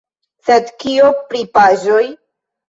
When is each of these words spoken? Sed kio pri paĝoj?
Sed 0.45 0.71
kio 0.83 1.11
pri 1.27 1.43
paĝoj? 1.59 2.01